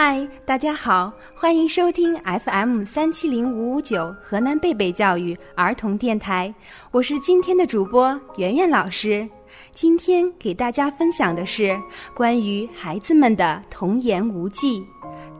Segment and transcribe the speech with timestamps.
[0.00, 6.54] 嗨，大家好，欢迎收听 FM 三七零五五九河南贝贝教育儿童电台，
[6.92, 9.28] 我是今天的主播圆圆老师。
[9.72, 11.76] 今天给大家分享的是
[12.14, 14.86] 关于孩子们的童言无忌。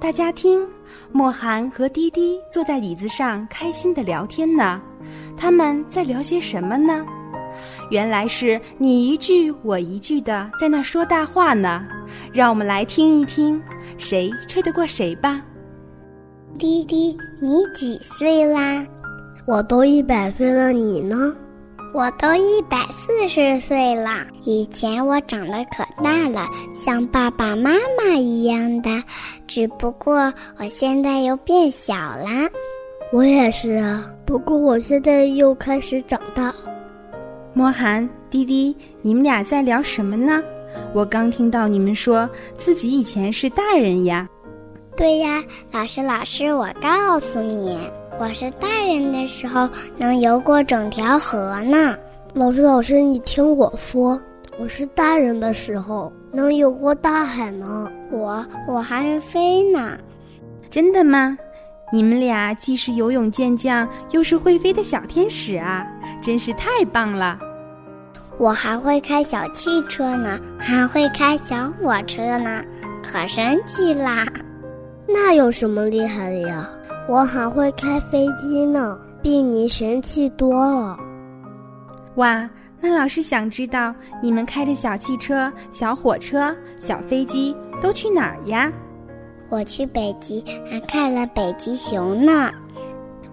[0.01, 0.69] 大家听，
[1.13, 4.83] 莫涵和滴滴坐在椅子上开心的聊天呢，
[5.37, 7.07] 他们在聊些什么呢？
[7.91, 11.85] 原来是你一句我一句的在那说大话呢，
[12.33, 13.61] 让我们来听一听，
[13.97, 15.41] 谁吹得过谁吧。
[16.59, 18.87] 滴滴，你几岁啦？
[19.47, 21.35] 我都一百岁了，你呢？
[21.95, 24.27] 我都一百四十岁了。
[24.45, 28.91] 以前我长得可大了，像爸爸妈妈一样的，
[29.47, 32.47] 只不过我现在又变小啦。
[33.11, 36.55] 我也是啊，不过我现在又开始长大。
[37.59, 40.41] 莫涵、滴滴，你们俩在聊什么呢？
[40.95, 44.29] 我刚听到你们说自己以前是大人呀。
[44.97, 45.43] 对呀，
[45.73, 47.77] 老师，老师，我告诉你，
[48.17, 51.99] 我是大人的时候能游过整条河呢。
[52.33, 54.23] 老师，老师，你听我说，
[54.61, 57.91] 我是大人的时候能游过大海呢。
[58.13, 59.99] 我我还会飞呢。
[60.71, 61.37] 真的吗？
[61.93, 65.85] 你们俩既是游泳健将，又是会飞的小天使啊，
[66.23, 67.37] 真是太棒了！
[68.39, 72.63] 我还会开小汽车呢，还会开小火车呢，
[73.03, 74.25] 可神奇啦！
[75.09, 76.69] 那有什么厉害的呀？
[77.09, 80.97] 我还会开飞机呢，比你神气多了。
[82.15, 82.49] 哇，
[82.81, 88.71] 那老师想知道你们开的小汽车、小火车、小飞机都去哪儿呀？
[89.49, 92.53] 我去北极还看了北极熊呢，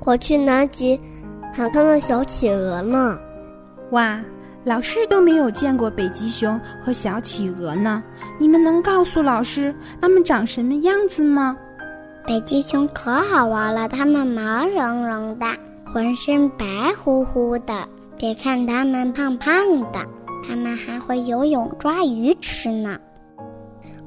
[0.03, 0.99] 我去南极
[1.53, 3.19] 还看了小企鹅呢。
[3.91, 4.19] 哇！
[4.65, 8.03] 老师都没有见过北极熊和小企鹅呢，
[8.39, 11.55] 你们能告诉老师它们长什么样子吗？
[12.25, 15.45] 北极熊可好玩了，它们毛茸茸的，
[15.93, 16.65] 浑身白
[16.97, 17.87] 乎乎的。
[18.17, 19.53] 别看它们胖胖
[19.91, 19.99] 的，
[20.47, 22.97] 它们还会游泳抓鱼吃呢。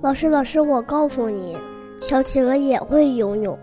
[0.00, 1.56] 老师，老师，我告诉你，
[2.00, 3.56] 小企鹅也会游泳，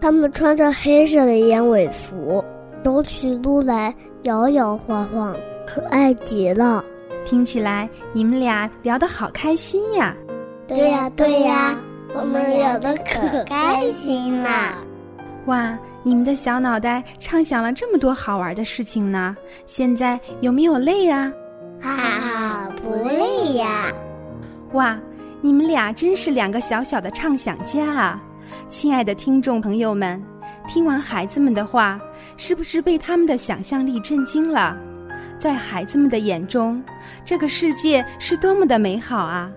[0.00, 2.44] 它们穿着黑色的燕尾服，
[2.82, 5.36] 走起路来摇摇晃晃。
[5.66, 6.84] 可爱极了，
[7.24, 10.14] 听起来你们俩聊得好开心呀！
[10.66, 11.76] 对呀对呀，
[12.14, 14.78] 我们聊得可开心了。
[15.46, 19.36] 哇，你们的小脑袋畅想了这么多好玩的事情呢，
[19.66, 21.32] 现在有没有累啊？
[21.80, 23.92] 哈哈，不累呀！
[24.72, 24.98] 哇，
[25.40, 28.22] 你们俩真是两个小小的畅想家啊！
[28.68, 30.22] 亲爱的听众朋友们，
[30.68, 32.00] 听完孩子们的话，
[32.36, 34.76] 是不是被他们的想象力震惊了？
[35.42, 36.80] 在孩子们的眼中，
[37.24, 39.50] 这个世界是多么的美好啊！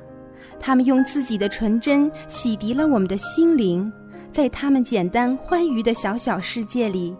[0.60, 3.94] 他们用自己的纯真洗涤了我们的心灵，
[4.32, 7.16] 在他们简单欢愉的小小世界里，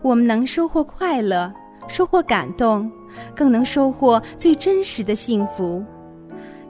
[0.00, 1.52] 我们能收获快乐，
[1.88, 2.90] 收获感动，
[3.34, 5.84] 更能收获最真实的幸福。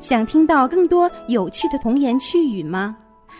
[0.00, 2.96] 想听到更多有趣的童言趣语吗？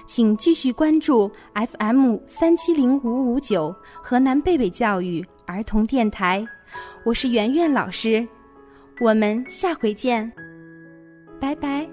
[0.07, 6.47] 请继续关注 FM 三七零五五九河南贝贝教育儿童电台。
[7.05, 8.27] 我是圆圆老师，
[9.01, 10.31] 我们下回见，
[11.41, 11.89] 拜拜。